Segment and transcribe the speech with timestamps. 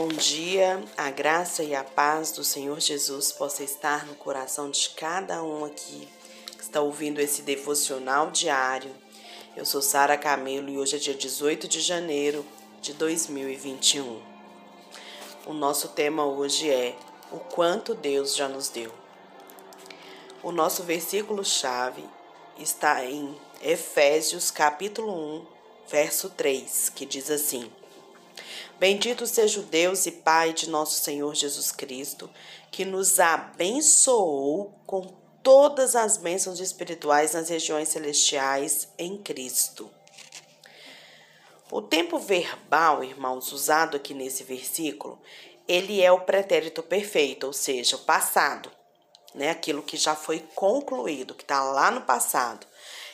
[0.00, 4.90] Bom dia, a graça e a paz do Senhor Jesus possa estar no coração de
[4.90, 6.06] cada um aqui
[6.56, 8.94] que está ouvindo esse devocional diário.
[9.56, 12.46] Eu sou Sara Camelo e hoje é dia 18 de janeiro
[12.80, 14.22] de 2021.
[15.44, 16.94] O nosso tema hoje é
[17.32, 18.92] o quanto Deus já nos deu.
[20.44, 22.04] O nosso versículo chave
[22.56, 25.46] está em Efésios capítulo 1,
[25.90, 27.68] verso 3, que diz assim:
[28.78, 32.30] Bendito seja o Deus e Pai de nosso Senhor Jesus Cristo,
[32.70, 35.02] que nos abençoou com
[35.42, 39.90] todas as bênçãos espirituais nas regiões celestiais em Cristo.
[41.70, 45.20] O tempo verbal, irmãos, usado aqui nesse versículo,
[45.66, 48.70] ele é o pretérito perfeito, ou seja, o passado,
[49.34, 49.50] né?
[49.50, 52.66] Aquilo que já foi concluído, que está lá no passado.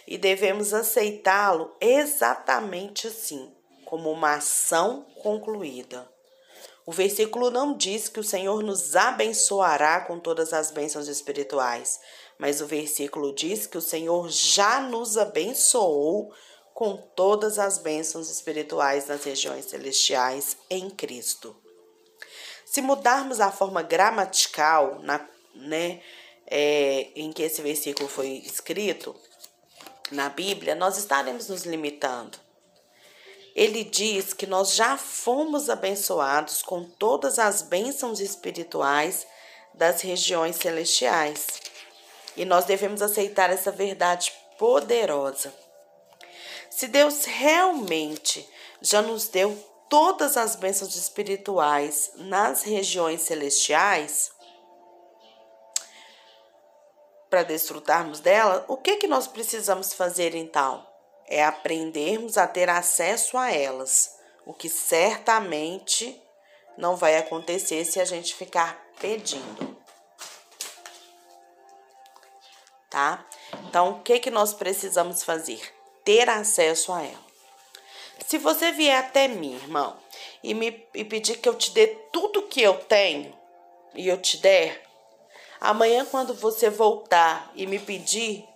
[0.06, 3.52] E devemos aceitá-lo exatamente assim,
[3.84, 6.08] como uma ação concluída.
[6.86, 11.98] O versículo não diz que o Senhor nos abençoará com todas as bênçãos espirituais,
[12.38, 16.32] mas o versículo diz que o Senhor já nos abençoou
[16.74, 21.56] com todas as bênçãos espirituais nas regiões celestiais em Cristo.
[22.66, 26.02] Se mudarmos a forma gramatical, na, né,
[26.46, 29.14] é, em que esse versículo foi escrito
[30.10, 32.44] na Bíblia, nós estaremos nos limitando
[33.54, 39.26] ele diz que nós já fomos abençoados com todas as bênçãos espirituais
[39.72, 41.46] das regiões celestiais.
[42.36, 45.54] E nós devemos aceitar essa verdade poderosa.
[46.68, 48.48] Se Deus realmente
[48.80, 49.56] já nos deu
[49.88, 54.32] todas as bênçãos espirituais nas regiões celestiais,
[57.30, 60.84] para desfrutarmos dela, o que, que nós precisamos fazer então?
[61.26, 66.20] É aprendermos a ter acesso a elas, o que certamente
[66.76, 69.76] não vai acontecer se a gente ficar pedindo.
[72.90, 73.24] Tá?
[73.68, 75.60] Então, o que, que nós precisamos fazer?
[76.04, 77.24] Ter acesso a ela.
[78.26, 79.96] Se você vier até mim, irmão,
[80.42, 83.36] e me e pedir que eu te dê tudo que eu tenho
[83.94, 84.82] e eu te der,
[85.60, 88.46] amanhã quando você voltar e me pedir,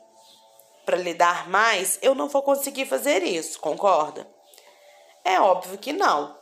[0.88, 4.26] para lhe dar mais, eu não vou conseguir fazer isso, concorda?
[5.22, 6.34] É óbvio que não,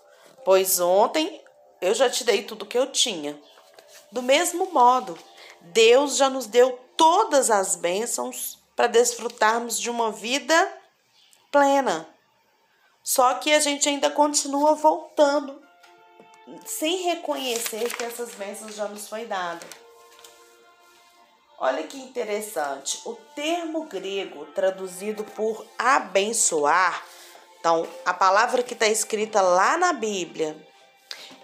[0.44, 1.42] pois ontem
[1.80, 3.36] eu já te dei tudo que eu tinha.
[4.12, 5.18] Do mesmo modo,
[5.62, 10.72] Deus já nos deu todas as bênçãos para desfrutarmos de uma vida
[11.50, 12.08] plena.
[13.02, 15.60] Só que a gente ainda continua voltando,
[16.64, 19.66] sem reconhecer que essas bênçãos já nos foi dada.
[21.59, 27.03] Olha que interessante, o termo grego traduzido por abençoar,
[27.59, 30.55] então a palavra que está escrita lá na Bíblia,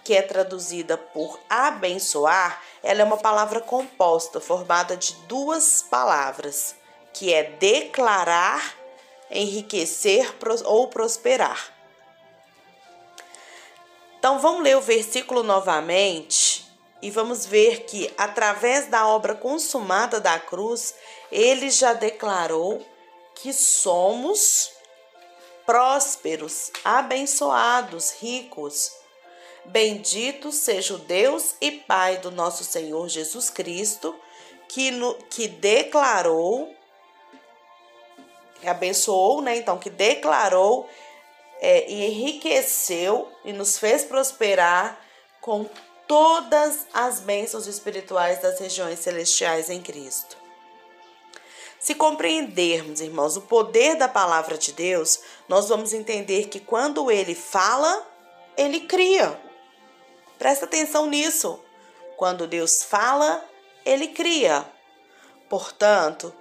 [0.03, 6.75] que é traduzida por abençoar, ela é uma palavra composta, formada de duas palavras,
[7.11, 8.75] que é declarar,
[9.31, 10.31] enriquecer
[10.65, 11.73] ou prosperar.
[14.19, 16.52] Então vamos ler o versículo novamente
[17.03, 20.95] e vamos ver que, através da obra consumada da cruz,
[21.29, 22.81] ele já declarou
[23.35, 24.71] que somos
[25.65, 28.93] prósperos, abençoados, ricos.
[29.65, 34.15] Bendito seja o Deus e Pai do nosso Senhor Jesus Cristo,
[34.69, 36.73] que, no, que declarou,
[38.61, 39.57] que abençoou, né?
[39.57, 40.89] Então, que declarou
[41.59, 44.97] é, e enriqueceu e nos fez prosperar
[45.41, 45.69] com
[46.13, 50.37] todas as bênçãos espirituais das regiões celestiais em Cristo.
[51.79, 57.33] Se compreendermos, irmãos, o poder da palavra de Deus, nós vamos entender que quando ele
[57.33, 58.07] fala,
[58.55, 59.41] ele cria.
[60.37, 61.59] Presta atenção nisso.
[62.15, 63.43] Quando Deus fala,
[63.83, 64.63] ele cria.
[65.49, 66.31] Portanto,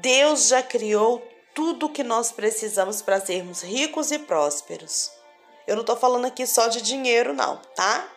[0.00, 1.22] Deus já criou
[1.54, 5.10] tudo o que nós precisamos para sermos ricos e prósperos.
[5.66, 8.10] Eu não estou falando aqui só de dinheiro, não, tá?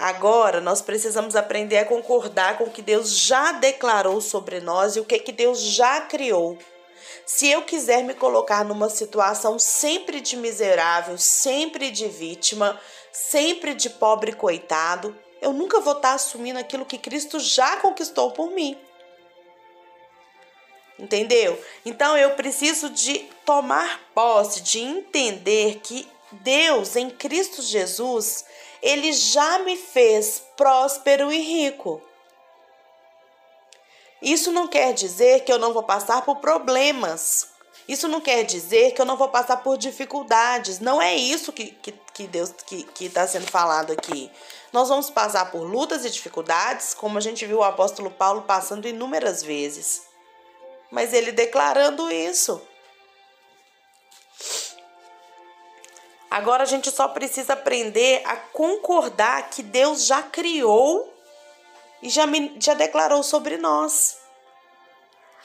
[0.00, 5.00] Agora nós precisamos aprender a concordar com o que Deus já declarou sobre nós e
[5.00, 6.56] o que, que Deus já criou.
[7.26, 12.80] Se eu quiser me colocar numa situação sempre de miserável, sempre de vítima,
[13.12, 18.50] sempre de pobre coitado, eu nunca vou estar assumindo aquilo que Cristo já conquistou por
[18.52, 18.78] mim.
[20.98, 21.62] Entendeu?
[21.84, 28.46] Então eu preciso de tomar posse, de entender que Deus em Cristo Jesus
[28.82, 32.02] ele já me fez próspero e rico.
[34.22, 37.48] Isso não quer dizer que eu não vou passar por problemas.
[37.88, 40.78] Isso não quer dizer que eu não vou passar por dificuldades.
[40.78, 44.30] Não é isso que, que, que Deus que está sendo falado aqui.
[44.72, 48.86] Nós vamos passar por lutas e dificuldades, como a gente viu o apóstolo Paulo passando
[48.86, 50.02] inúmeras vezes.
[50.90, 52.62] Mas ele declarando isso.
[56.30, 61.12] Agora a gente só precisa aprender a concordar que Deus já criou
[62.00, 62.22] e já,
[62.58, 64.18] já declarou sobre nós.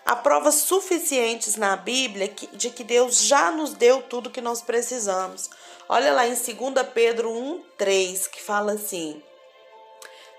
[0.05, 5.49] Há provas suficientes na Bíblia de que Deus já nos deu tudo que nós precisamos.
[5.89, 6.45] Olha lá em 2
[6.93, 9.23] Pedro 1,3 que fala assim: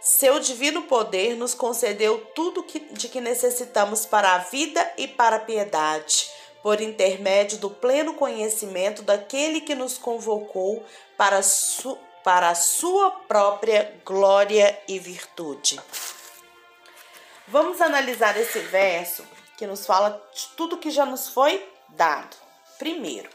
[0.01, 5.37] Seu divino poder nos concedeu tudo que, de que necessitamos para a vida e para
[5.37, 6.36] a piedade
[6.67, 10.85] por intermédio do pleno conhecimento daquele que nos convocou
[11.17, 15.81] para, su, para a sua própria glória e virtude.
[17.47, 19.25] Vamos analisar esse verso
[19.57, 22.37] que nos fala de tudo que já nos foi dado.
[22.81, 23.31] Primeiro,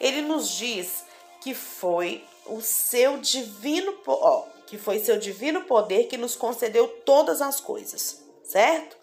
[0.00, 1.04] ele nos diz
[1.42, 7.42] que foi o seu divino, ó, que foi seu divino poder que nos concedeu todas
[7.42, 8.99] as coisas, certo?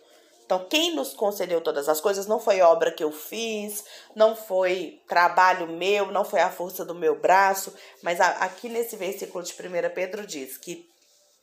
[0.47, 3.83] Então, quem nos concedeu todas as coisas não foi obra que eu fiz,
[4.15, 9.43] não foi trabalho meu, não foi a força do meu braço, mas aqui nesse versículo
[9.43, 10.89] de 1 Pedro diz que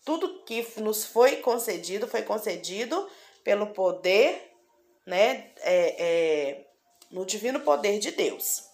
[0.07, 3.07] tudo que nos foi concedido foi concedido
[3.45, 4.51] pelo poder,
[5.05, 6.67] né, é, é,
[7.11, 8.65] no divino poder de Deus.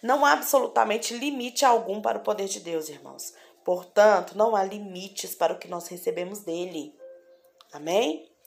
[0.00, 3.34] Não há absolutamente limite algum para o poder de Deus, irmãos.
[3.64, 6.94] Portanto, não há limites para o que nós recebemos dele.
[7.72, 8.37] Amém?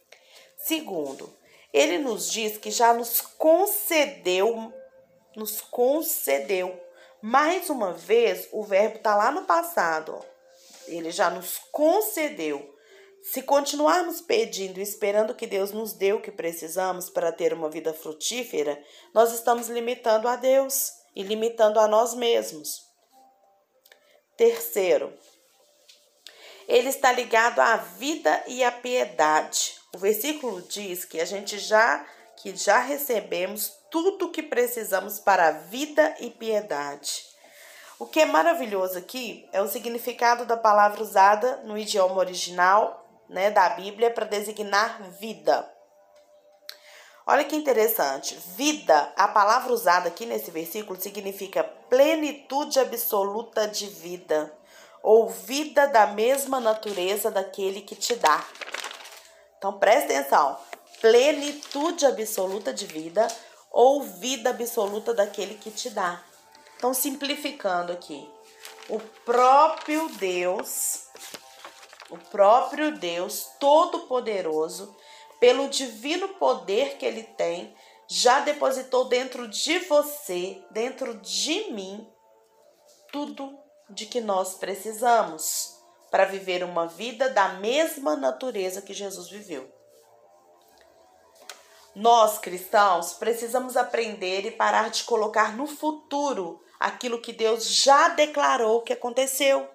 [0.63, 1.36] Segundo,
[1.74, 4.74] ele nos diz que já nos concedeu,
[5.36, 6.80] nos concedeu.
[7.22, 10.19] Mais uma vez, o verbo está lá no passado.
[10.88, 12.75] Ele já nos concedeu.
[13.22, 17.69] Se continuarmos pedindo e esperando que Deus nos dê o que precisamos para ter uma
[17.69, 18.84] vida frutífera,
[19.14, 22.81] nós estamos limitando a Deus e limitando a nós mesmos.
[24.36, 25.14] Terceiro,
[26.68, 29.81] ele está ligado à vida e à piedade.
[29.94, 32.06] O versículo diz que a gente já
[32.38, 37.26] que já recebemos tudo o que precisamos para a vida e piedade.
[38.00, 43.52] O que é maravilhoso aqui é o significado da palavra usada no idioma original, né,
[43.52, 45.72] da Bíblia para designar vida.
[47.28, 48.36] Olha que interessante.
[48.56, 54.52] Vida, a palavra usada aqui nesse versículo significa plenitude absoluta de vida,
[55.04, 58.44] ou vida da mesma natureza daquele que te dá.
[59.62, 60.58] Então presta atenção:
[61.00, 63.28] plenitude absoluta de vida
[63.69, 66.24] ou vida absoluta daquele que te dá.
[66.78, 68.28] Então, simplificando aqui,
[68.90, 71.06] o próprio Deus,
[72.10, 74.98] o próprio Deus Todo-Poderoso,
[75.40, 77.75] pelo divino poder que ele tem,
[78.07, 82.12] já depositou dentro de você, dentro de mim,
[83.12, 83.56] tudo
[83.92, 85.81] de que nós precisamos
[86.12, 89.74] para viver uma vida da mesma natureza que Jesus viveu.
[91.96, 98.81] Nós, cristãos, precisamos aprender e parar de colocar no futuro aquilo que Deus já declarou
[98.81, 99.69] que aconteceu.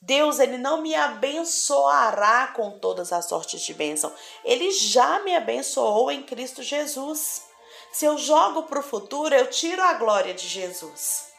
[0.00, 4.12] Deus, ele não me abençoará com todas as sortes de bênção.
[4.44, 7.46] Ele já me abençoou em Cristo Jesus.
[7.92, 11.32] Se eu jogo para o futuro, eu tiro a glória de Jesus.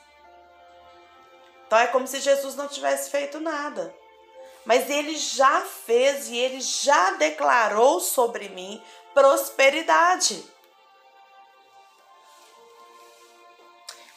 [1.66, 3.96] Então é como se Jesus não tivesse feito nada
[4.70, 8.80] mas ele já fez e ele já declarou sobre mim
[9.16, 10.46] prosperidade.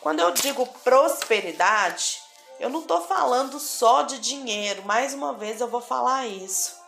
[0.03, 2.21] Quando eu digo prosperidade,
[2.61, 6.79] eu não estou falando só de dinheiro, mais uma vez eu vou falar isso.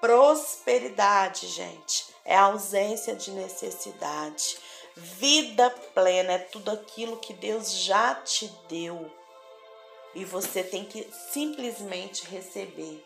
[0.00, 4.56] Prosperidade, gente, é ausência de necessidade.
[4.96, 9.19] Vida plena é tudo aquilo que Deus já te deu
[10.14, 13.04] e você tem que simplesmente receber.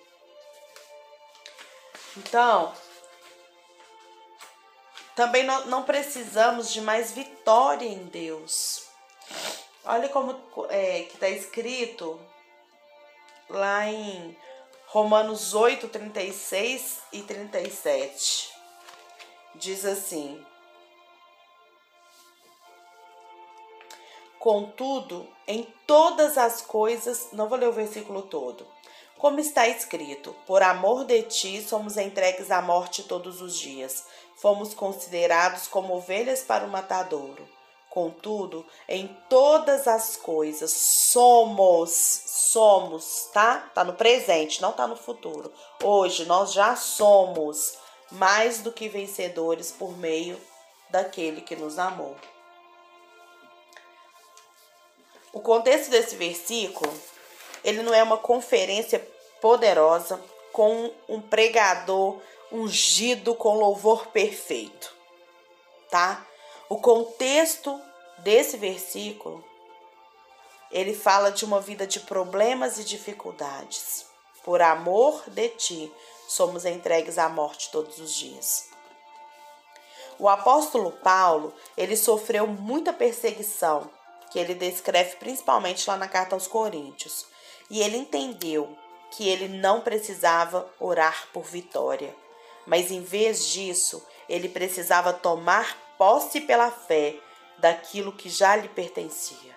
[2.17, 2.73] Então,
[5.15, 8.85] também não precisamos de mais vitória em Deus.
[9.85, 12.19] Olha como é, que está escrito
[13.49, 14.37] lá em
[14.87, 18.53] Romanos 8, 36 e 37.
[19.57, 20.45] Diz assim:
[24.45, 28.67] Contudo, em todas as coisas, não vou ler o versículo todo.
[29.17, 34.05] Como está escrito: Por amor de ti somos entregues à morte todos os dias.
[34.37, 37.49] Fomos considerados como ovelhas para o matadouro.
[37.89, 41.91] Contudo, em todas as coisas somos,
[42.27, 43.71] somos, tá?
[43.75, 45.51] Tá no presente, não tá no futuro.
[45.83, 47.79] Hoje nós já somos
[48.13, 50.39] mais do que vencedores por meio
[50.91, 52.15] daquele que nos amou.
[55.35, 56.95] O contexto desse versículo,
[57.65, 59.05] ele não é uma conferência
[59.41, 60.23] poderosa
[60.53, 62.21] com um pregador
[62.53, 64.95] ungido com louvor perfeito,
[65.91, 66.25] tá?
[66.69, 67.81] O contexto
[68.19, 69.45] desse versículo,
[70.71, 74.07] ele fala de uma vida de problemas e dificuldades.
[74.45, 75.93] Por amor de ti,
[76.29, 78.69] somos entregues à morte todos os dias.
[80.17, 83.91] O apóstolo Paulo, ele sofreu muita perseguição,
[84.35, 87.25] que ele descreve principalmente lá na carta aos Coríntios.
[87.71, 88.77] E ele entendeu
[89.13, 92.13] que ele não precisava orar por vitória,
[92.67, 97.15] mas em vez disso, ele precisava tomar posse pela fé
[97.59, 99.57] daquilo que já lhe pertencia.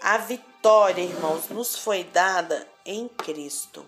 [0.00, 3.84] A vitória, irmãos, nos foi dada em Cristo.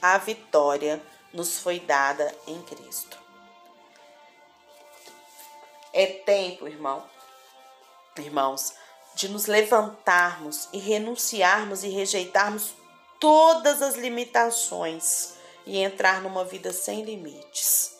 [0.00, 0.98] A vitória
[1.30, 3.18] nos foi dada em Cristo.
[5.92, 7.11] É tempo, irmão,
[8.18, 8.74] irmãos,
[9.14, 12.74] de nos levantarmos e renunciarmos e rejeitarmos
[13.18, 17.96] todas as limitações e entrar numa vida sem limites.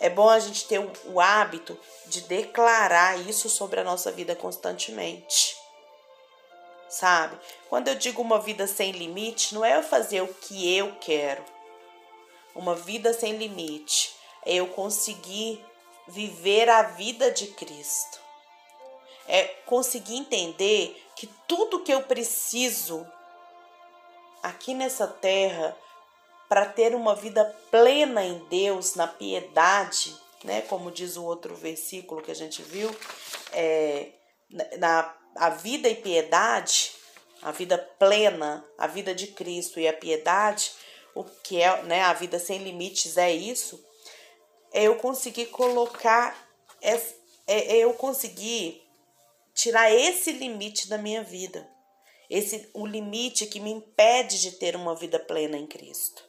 [0.00, 5.56] É bom a gente ter o, hábito de declarar isso sobre a nossa vida constantemente.
[6.88, 7.38] Sabe?
[7.68, 11.44] Quando eu digo uma vida sem limite, não é eu fazer o que eu quero.
[12.54, 14.14] Uma vida sem limite
[14.44, 15.64] é eu conseguir
[16.06, 18.20] viver a vida de Cristo.
[19.26, 23.06] É conseguir entender que tudo que eu preciso
[24.42, 25.76] aqui nessa terra
[26.48, 30.60] para ter uma vida plena em Deus, na piedade, né?
[30.62, 32.94] Como diz o outro versículo que a gente viu,
[33.52, 34.10] é,
[34.78, 36.92] na a vida e piedade,
[37.42, 40.70] a vida plena, a vida de Cristo e a piedade,
[41.14, 42.02] o que é, né?
[42.02, 43.82] A vida sem limites é isso
[44.74, 46.36] é eu conseguir colocar,
[46.82, 47.00] é,
[47.46, 48.82] é eu conseguir
[49.54, 51.70] tirar esse limite da minha vida.
[52.28, 56.24] Esse o limite que me impede de ter uma vida plena em Cristo.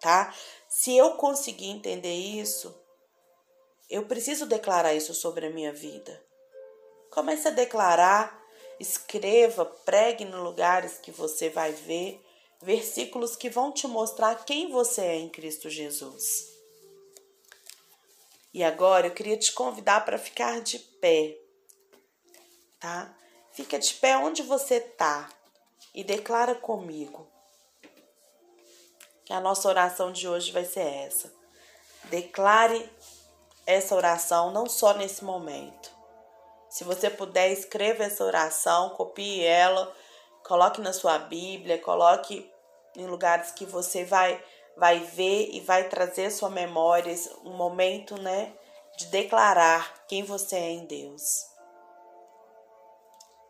[0.00, 0.32] Tá?
[0.68, 2.72] Se eu conseguir entender isso,
[3.90, 6.24] eu preciso declarar isso sobre a minha vida.
[7.10, 8.40] Comece a declarar,
[8.78, 12.24] escreva, pregue nos lugares que você vai ver
[12.60, 16.51] versículos que vão te mostrar quem você é em Cristo Jesus.
[18.52, 21.38] E agora eu queria te convidar para ficar de pé,
[22.78, 23.14] tá?
[23.52, 25.28] Fica de pé onde você tá
[25.94, 27.26] e declara comigo.
[29.24, 31.32] Que a nossa oração de hoje vai ser essa.
[32.04, 32.90] Declare
[33.66, 35.90] essa oração não só nesse momento.
[36.68, 39.94] Se você puder, escreva essa oração, copie ela,
[40.42, 42.50] coloque na sua Bíblia, coloque
[42.96, 44.42] em lugares que você vai
[44.76, 47.14] vai ver e vai trazer sua memória
[47.44, 48.52] um momento, né,
[48.96, 51.46] de declarar quem você é em Deus.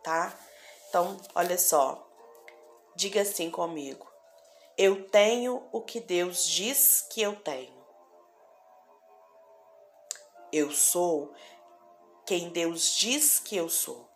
[0.02, 0.34] Tá?
[0.88, 2.06] Então, olha só.
[2.94, 4.06] Diga assim comigo.
[4.76, 7.82] Eu tenho o que Deus diz que eu tenho.
[10.52, 11.32] Eu sou
[12.26, 14.11] quem Deus diz que eu sou.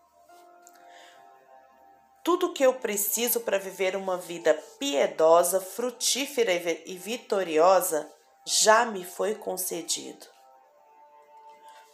[2.27, 6.53] Tudo que eu preciso para viver uma vida piedosa, frutífera
[6.85, 8.13] e vitoriosa
[8.45, 10.27] já me foi concedido.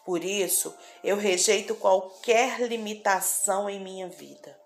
[0.07, 0.75] Por isso,
[1.05, 4.59] eu rejeito qualquer limitação em minha vida.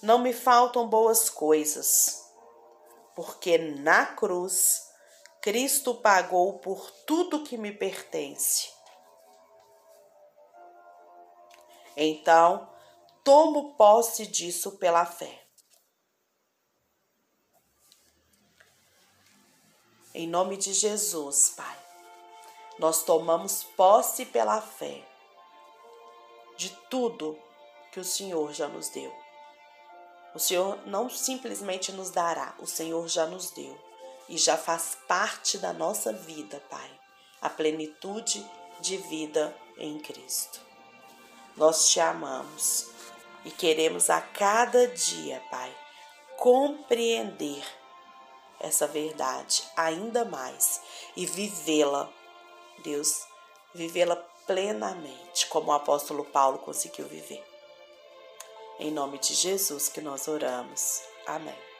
[0.00, 2.24] Não me faltam boas coisas,
[3.14, 4.90] porque na cruz
[5.42, 8.72] Cristo pagou por tudo que me pertence.
[11.94, 12.72] Então,
[13.24, 15.42] tomo posse disso pela fé.
[20.12, 21.78] Em nome de Jesus, Pai,
[22.78, 25.02] nós tomamos posse pela fé
[26.56, 27.36] de tudo
[27.90, 29.12] que o Senhor já nos deu.
[30.34, 33.76] O Senhor não simplesmente nos dará, o Senhor já nos deu
[34.28, 37.00] e já faz parte da nossa vida, Pai,
[37.40, 38.44] a plenitude
[38.80, 40.60] de vida em Cristo.
[41.56, 42.93] Nós te amamos
[43.44, 45.74] e queremos a cada dia, Pai,
[46.36, 47.64] compreender
[48.60, 50.80] essa verdade ainda mais
[51.16, 52.10] e vivê-la,
[52.82, 53.26] Deus,
[53.74, 57.44] vivê-la plenamente, como o apóstolo Paulo conseguiu viver.
[58.78, 61.02] Em nome de Jesus que nós oramos.
[61.26, 61.73] Amém.